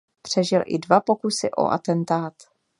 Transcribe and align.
Přežil 0.21 0.61
i 0.65 0.79
dva 0.79 0.99
pokusy 1.01 1.51
o 1.51 1.65
atentát. 1.65 2.33